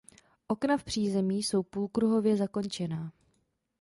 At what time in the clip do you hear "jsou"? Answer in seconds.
1.43-1.63